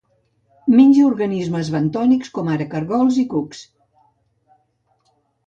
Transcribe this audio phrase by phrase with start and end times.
[0.77, 3.61] Menja organismes bentònics, com ara caragols i cucs.